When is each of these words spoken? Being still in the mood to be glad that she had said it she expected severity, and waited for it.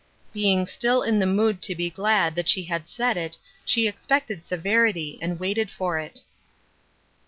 Being 0.33 0.65
still 0.65 1.03
in 1.03 1.19
the 1.19 1.27
mood 1.27 1.61
to 1.61 1.75
be 1.75 1.91
glad 1.91 2.33
that 2.33 2.49
she 2.49 2.63
had 2.63 2.89
said 2.89 3.17
it 3.17 3.37
she 3.63 3.87
expected 3.87 4.47
severity, 4.47 5.19
and 5.21 5.39
waited 5.39 5.69
for 5.69 5.99
it. 5.99 6.23